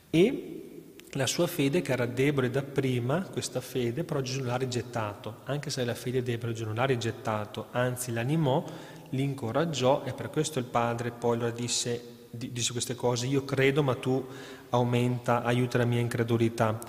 E 0.09 0.93
la 1.11 1.27
sua 1.27 1.47
fede 1.47 1.81
che 1.81 1.91
era 1.91 2.05
debole 2.05 2.49
dapprima, 2.49 3.23
questa 3.23 3.59
fede, 3.59 4.05
però 4.05 4.21
Gesù 4.21 4.41
l'ha 4.41 4.55
rigettato, 4.55 5.39
anche 5.43 5.69
se 5.69 5.83
la 5.83 5.93
fede 5.93 6.23
debole 6.23 6.53
Gesù 6.53 6.63
non 6.63 6.75
l'ha 6.75 6.85
rigettato, 6.85 7.67
anzi 7.71 8.13
l'animò, 8.13 8.63
l'incoraggiò 9.09 10.03
e 10.05 10.13
per 10.13 10.29
questo 10.29 10.59
il 10.59 10.65
padre 10.65 11.11
poi 11.11 11.39
lo 11.39 11.51
disse, 11.51 12.27
disse 12.31 12.71
queste 12.71 12.95
cose, 12.95 13.25
io 13.25 13.43
credo 13.43 13.83
ma 13.83 13.95
tu 13.95 14.25
aumenta, 14.69 15.43
aiuta 15.43 15.77
la 15.77 15.83
mia 15.83 15.99
incredulità. 15.99 16.79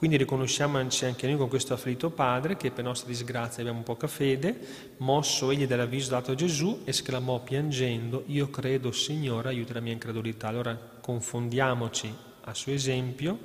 Quindi 0.00 0.16
riconosciamoci 0.16 1.04
anche 1.04 1.26
noi 1.26 1.36
con 1.36 1.50
questo 1.50 1.74
afflitto 1.74 2.08
padre 2.08 2.56
che 2.56 2.70
per 2.70 2.82
nostra 2.82 3.06
disgrazia 3.06 3.60
abbiamo 3.60 3.82
poca 3.82 4.06
fede, 4.06 4.94
mosso 4.96 5.50
egli 5.50 5.66
dall'avviso 5.66 6.08
dato 6.08 6.30
a 6.30 6.34
Gesù, 6.34 6.80
esclamò 6.86 7.40
piangendo, 7.40 8.22
io 8.28 8.48
credo 8.48 8.92
Signore, 8.92 9.50
aiuta 9.50 9.74
la 9.74 9.80
mia 9.80 9.92
incredulità. 9.92 10.48
Allora 10.48 10.74
confondiamoci 10.74 12.10
a 12.44 12.54
suo 12.54 12.72
esempio, 12.72 13.40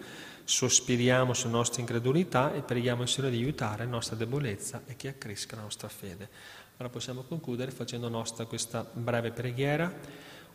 sospiriamo 0.45 1.33
sulla 1.33 1.51
nostra 1.51 1.81
incredulità 1.81 2.53
e 2.53 2.61
preghiamo 2.61 3.01
il 3.01 3.09
Signore 3.09 3.33
di 3.33 3.41
aiutare 3.41 3.83
la 3.83 3.89
nostra 3.89 4.15
debolezza 4.15 4.83
e 4.85 4.95
che 4.95 5.09
accresca 5.09 5.57
la 5.57 5.63
nostra 5.63 5.89
fede. 5.89 6.29
Ora 6.77 6.87
possiamo 6.87 7.23
concludere 7.23 7.71
facendo 7.71 8.07
nostra 8.07 8.45
questa 8.45 8.89
breve 8.93 9.31
preghiera. 9.31 9.93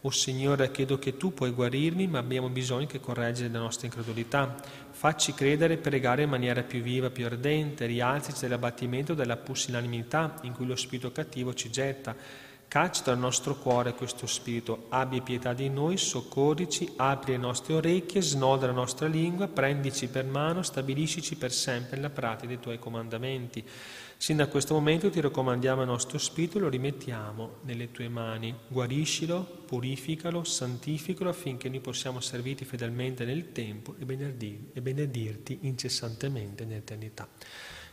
O 0.02 0.10
Signore, 0.10 0.70
chiedo 0.70 0.98
che 0.98 1.18
tu 1.18 1.34
puoi 1.34 1.50
guarirmi, 1.50 2.06
ma 2.06 2.20
abbiamo 2.20 2.48
bisogno 2.48 2.86
che 2.86 3.00
correggere 3.00 3.52
la 3.52 3.58
nostra 3.58 3.86
incredulità. 3.86 4.54
Facci 4.90 5.34
credere 5.34 5.74
e 5.74 5.76
pregare 5.76 6.22
in 6.22 6.30
maniera 6.30 6.62
più 6.62 6.80
viva, 6.80 7.10
più 7.10 7.26
ardente, 7.26 7.84
rialzici 7.84 8.40
dall'abbattimento 8.40 9.12
della 9.12 9.36
pusilanimità 9.36 10.36
in 10.42 10.54
cui 10.54 10.64
lo 10.64 10.74
spirito 10.74 11.12
cattivo 11.12 11.52
ci 11.52 11.70
getta. 11.70 12.16
Caccia 12.66 13.02
dal 13.02 13.18
nostro 13.18 13.56
cuore 13.56 13.94
questo 13.94 14.26
spirito, 14.26 14.86
abbi 14.90 15.20
pietà 15.22 15.52
di 15.52 15.68
noi, 15.68 15.96
soccorrici, 15.96 16.92
apri 16.96 17.32
le 17.32 17.38
nostre 17.38 17.74
orecchie, 17.74 18.22
snoda 18.22 18.66
la 18.66 18.72
nostra 18.72 19.08
lingua, 19.08 19.48
prendici 19.48 20.06
per 20.06 20.24
mano, 20.24 20.62
stabiliscici 20.62 21.34
per 21.34 21.52
sempre 21.52 21.96
nella 21.96 22.10
pratica 22.10 22.46
dei 22.46 22.60
tuoi 22.60 22.78
comandamenti. 22.78 23.62
Sin 24.20 24.36
da 24.36 24.48
questo 24.48 24.74
momento 24.74 25.08
ti 25.08 25.18
raccomandiamo 25.18 25.80
il 25.80 25.86
nostro 25.86 26.18
spirito 26.18 26.58
e 26.58 26.60
lo 26.60 26.68
rimettiamo 26.68 27.60
nelle 27.62 27.90
tue 27.90 28.10
mani. 28.10 28.54
Guariscilo, 28.68 29.62
purificalo, 29.64 30.44
santificalo 30.44 31.30
affinché 31.30 31.70
noi 31.70 31.80
possiamo 31.80 32.20
servirti 32.20 32.66
fedelmente 32.66 33.24
nel 33.24 33.50
tempo 33.52 33.94
e 33.98 34.04
benedirti 34.82 35.60
incessantemente 35.62 36.66
nell'eternità. 36.66 37.26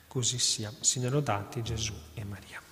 Così 0.05 0.37
sia. 0.37 0.69
Siano 0.81 1.09
lodati 1.09 1.63
Gesù 1.63 1.93
e 2.13 2.25
Maria. 2.25 2.66